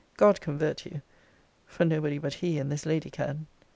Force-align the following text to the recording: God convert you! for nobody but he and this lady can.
God 0.17 0.41
convert 0.41 0.83
you! 0.83 1.03
for 1.67 1.85
nobody 1.85 2.17
but 2.17 2.33
he 2.33 2.57
and 2.57 2.71
this 2.71 2.87
lady 2.87 3.11
can. 3.11 3.45